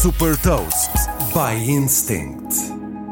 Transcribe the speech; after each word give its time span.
Super 0.00 0.36
Toast 0.42 0.92
by 1.34 1.68
Instinct. 1.68 2.54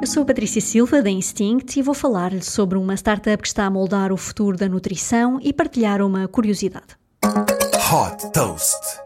Eu 0.00 0.06
sou 0.06 0.22
a 0.22 0.26
Patrícia 0.26 0.60
Silva 0.60 1.02
da 1.02 1.10
Instinct 1.10 1.76
e 1.76 1.82
vou 1.82 1.92
falar-lhe 1.92 2.42
sobre 2.42 2.78
uma 2.78 2.94
startup 2.94 3.42
que 3.42 3.48
está 3.48 3.66
a 3.66 3.70
moldar 3.70 4.12
o 4.12 4.16
futuro 4.16 4.56
da 4.56 4.68
nutrição 4.68 5.40
e 5.42 5.52
partilhar 5.52 6.00
uma 6.00 6.28
curiosidade. 6.28 6.96
Hot 7.24 8.30
Toast. 8.32 9.05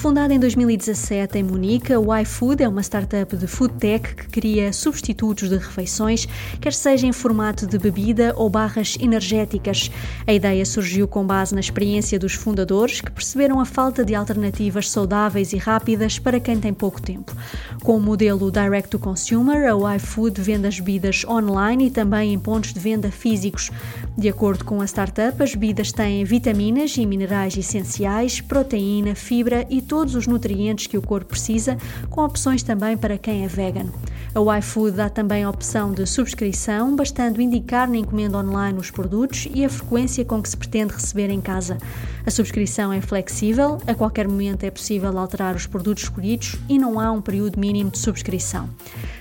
Fundada 0.00 0.32
em 0.32 0.40
2017 0.40 1.36
em 1.36 1.42
Munique, 1.42 1.94
o 1.94 2.16
iFood 2.16 2.62
é 2.62 2.68
uma 2.68 2.80
startup 2.80 3.36
de 3.36 3.46
food 3.46 3.74
tech 3.74 4.14
que 4.14 4.28
cria 4.28 4.72
substitutos 4.72 5.50
de 5.50 5.56
refeições, 5.58 6.26
quer 6.58 6.72
seja 6.72 7.06
em 7.06 7.12
formato 7.12 7.66
de 7.66 7.78
bebida 7.78 8.32
ou 8.34 8.48
barras 8.48 8.96
energéticas. 8.98 9.90
A 10.26 10.32
ideia 10.32 10.64
surgiu 10.64 11.06
com 11.06 11.26
base 11.26 11.52
na 11.52 11.60
experiência 11.60 12.18
dos 12.18 12.32
fundadores, 12.32 13.02
que 13.02 13.10
perceberam 13.10 13.60
a 13.60 13.66
falta 13.66 14.02
de 14.02 14.14
alternativas 14.14 14.88
saudáveis 14.88 15.52
e 15.52 15.58
rápidas 15.58 16.18
para 16.18 16.40
quem 16.40 16.58
tem 16.58 16.72
pouco 16.72 17.02
tempo. 17.02 17.36
Com 17.82 17.98
o 17.98 18.00
modelo 18.00 18.50
Direct 18.50 18.88
to 18.88 18.98
Consumer, 18.98 19.76
o 19.76 19.94
iFood 19.96 20.40
vende 20.40 20.66
as 20.66 20.80
bebidas 20.80 21.26
online 21.26 21.88
e 21.88 21.90
também 21.90 22.32
em 22.32 22.38
pontos 22.38 22.72
de 22.72 22.80
venda 22.80 23.10
físicos. 23.10 23.70
De 24.16 24.30
acordo 24.30 24.64
com 24.64 24.80
a 24.80 24.86
startup, 24.86 25.42
as 25.42 25.54
bebidas 25.54 25.92
têm 25.92 26.24
vitaminas 26.24 26.96
e 26.96 27.04
minerais 27.04 27.54
essenciais, 27.54 28.40
proteína, 28.40 29.14
fibra 29.14 29.66
e 29.68 29.89
todos 29.90 30.14
os 30.14 30.28
nutrientes 30.28 30.86
que 30.86 30.96
o 30.96 31.02
corpo 31.02 31.30
precisa, 31.30 31.76
com 32.08 32.24
opções 32.24 32.62
também 32.62 32.96
para 32.96 33.18
quem 33.18 33.44
é 33.44 33.48
vegan. 33.48 33.86
A 34.32 34.58
iFood 34.58 34.92
dá 34.92 35.10
também 35.10 35.42
a 35.42 35.50
opção 35.50 35.90
de 35.90 36.06
subscrição, 36.06 36.94
bastando 36.94 37.42
indicar 37.42 37.90
na 37.90 37.96
encomenda 37.96 38.38
online 38.38 38.78
os 38.78 38.88
produtos 38.88 39.48
e 39.52 39.64
a 39.64 39.68
frequência 39.68 40.24
com 40.24 40.40
que 40.40 40.48
se 40.48 40.56
pretende 40.56 40.94
receber 40.94 41.28
em 41.28 41.40
casa. 41.40 41.76
A 42.24 42.30
subscrição 42.30 42.92
é 42.92 43.00
flexível, 43.00 43.78
a 43.84 43.94
qualquer 43.94 44.28
momento 44.28 44.62
é 44.62 44.70
possível 44.70 45.18
alterar 45.18 45.56
os 45.56 45.66
produtos 45.66 46.04
escolhidos 46.04 46.54
e 46.68 46.78
não 46.78 47.00
há 47.00 47.10
um 47.10 47.20
período 47.20 47.58
mínimo 47.58 47.90
de 47.90 47.98
subscrição. 47.98 48.70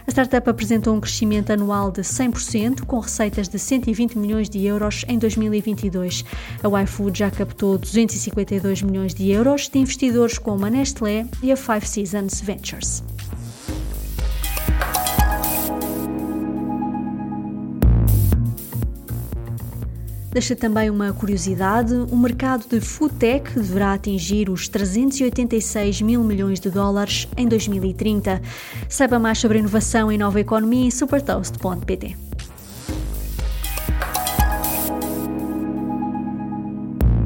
A 0.06 0.12
startup 0.12 0.48
apresentou 0.50 0.96
um 0.96 1.00
crescimento 1.00 1.52
anual 1.52 1.92
de 1.92 2.02
100%, 2.02 2.82
com 2.82 3.00
receitas 3.00 3.48
de 3.48 3.58
120 3.58 4.18
milhões 4.18 4.50
de 4.50 4.64
euros 4.66 5.04
em 5.08 5.18
2022. 5.18 6.26
A 6.64 6.84
iFood 6.84 7.18
já 7.18 7.32
captou 7.32 7.78
252 7.78 8.84
milhões 8.84 9.14
de 9.14 9.30
euros 9.32 9.70
de 9.70 9.80
investidores 9.80 10.38
como 10.38 10.59
a 10.64 10.70
Nestlé 10.70 11.26
e 11.42 11.52
a 11.52 11.58
Five 11.58 11.88
Seasons 11.88 12.42
Ventures. 12.42 13.04
Deixa 20.32 20.56
também 20.56 20.90
uma 20.90 21.12
curiosidade: 21.12 21.94
o 21.94 22.16
mercado 22.16 22.68
de 22.68 22.80
food 22.80 23.16
tech 23.16 23.54
deverá 23.54 23.94
atingir 23.94 24.50
os 24.50 24.68
386 24.68 26.02
mil 26.02 26.24
milhões 26.24 26.60
de 26.60 26.70
dólares 26.70 27.28
em 27.36 27.48
2030. 27.48 28.42
Saiba 28.88 29.18
mais 29.20 29.40
sobre 29.40 29.60
inovação 29.60 30.12
e 30.12 30.18
nova 30.18 30.40
economia 30.40 30.86
em 30.86 30.92
supertoast.pt. 30.92 32.29